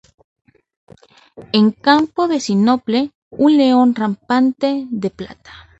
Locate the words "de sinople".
2.27-3.11